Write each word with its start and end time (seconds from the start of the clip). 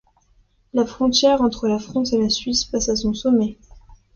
La 0.73 0.83
frontière 0.83 1.43
entre 1.43 1.67
la 1.67 1.77
France 1.77 2.11
et 2.11 2.17
la 2.17 2.27
Suisse 2.27 2.65
passe 2.65 2.89
à 2.89 2.95
son 2.95 3.13
sommet. 3.13 3.55